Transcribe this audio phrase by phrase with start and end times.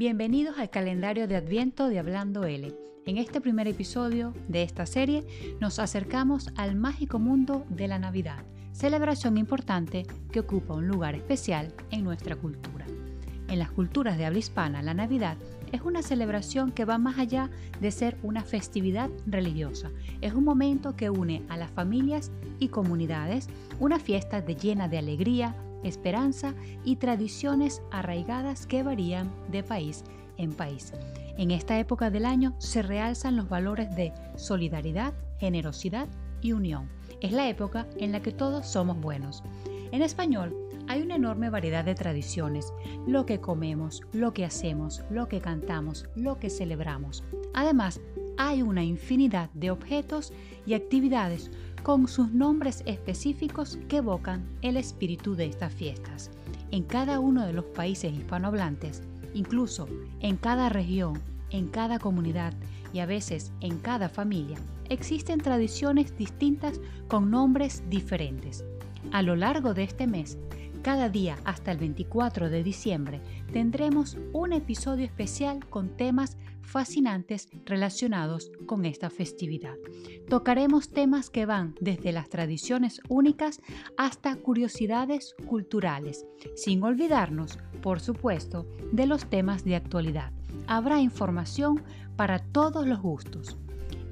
[0.00, 2.74] Bienvenidos al calendario de Adviento de Hablando L.
[3.04, 5.26] En este primer episodio de esta serie
[5.60, 8.42] nos acercamos al mágico mundo de la Navidad,
[8.72, 12.86] celebración importante que ocupa un lugar especial en nuestra cultura.
[13.48, 15.36] En las culturas de habla hispana, la Navidad
[15.70, 19.90] es una celebración que va más allá de ser una festividad religiosa.
[20.22, 24.96] Es un momento que une a las familias y comunidades, una fiesta de llena de
[24.96, 30.04] alegría, esperanza y tradiciones arraigadas que varían de país
[30.36, 30.92] en país.
[31.36, 36.08] En esta época del año se realzan los valores de solidaridad, generosidad
[36.42, 36.88] y unión.
[37.20, 39.42] Es la época en la que todos somos buenos.
[39.92, 40.54] En español
[41.10, 42.72] una enorme variedad de tradiciones,
[43.04, 47.24] lo que comemos, lo que hacemos, lo que cantamos, lo que celebramos.
[47.52, 48.00] Además,
[48.36, 50.32] hay una infinidad de objetos
[50.66, 51.50] y actividades
[51.82, 56.30] con sus nombres específicos que evocan el espíritu de estas fiestas.
[56.70, 59.02] En cada uno de los países hispanohablantes,
[59.34, 59.88] incluso
[60.20, 62.54] en cada región, en cada comunidad
[62.92, 68.64] y a veces en cada familia, existen tradiciones distintas con nombres diferentes.
[69.12, 70.38] A lo largo de este mes,
[70.82, 73.20] cada día hasta el 24 de diciembre
[73.52, 79.74] tendremos un episodio especial con temas fascinantes relacionados con esta festividad.
[80.28, 83.60] Tocaremos temas que van desde las tradiciones únicas
[83.96, 90.32] hasta curiosidades culturales, sin olvidarnos, por supuesto, de los temas de actualidad.
[90.66, 91.82] Habrá información
[92.16, 93.56] para todos los gustos.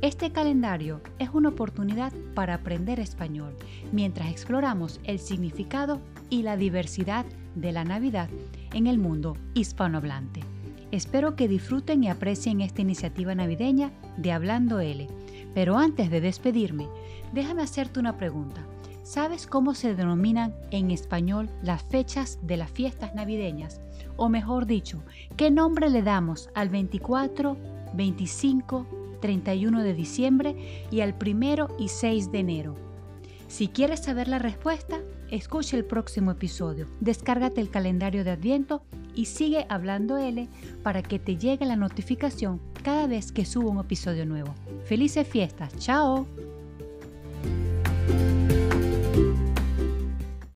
[0.00, 3.56] Este calendario es una oportunidad para aprender español
[3.90, 8.28] mientras exploramos el significado y la diversidad de la Navidad
[8.72, 10.40] en el mundo hispanohablante.
[10.92, 15.08] Espero que disfruten y aprecien esta iniciativa navideña de Hablando L.
[15.52, 16.86] Pero antes de despedirme,
[17.32, 18.64] déjame hacerte una pregunta.
[19.02, 23.80] ¿Sabes cómo se denominan en español las fechas de las fiestas navideñas?
[24.16, 25.02] O mejor dicho,
[25.36, 27.56] ¿qué nombre le damos al 24,
[27.94, 28.86] 25,
[29.20, 32.74] 31 de diciembre y al 1 y 6 de enero?
[33.48, 38.82] Si quieres saber la respuesta, escucha el próximo episodio, descárgate el calendario de Adviento
[39.14, 40.48] y sigue hablando L
[40.82, 44.54] para que te llegue la notificación cada vez que subo un episodio nuevo.
[44.84, 46.26] Felices fiestas, chao.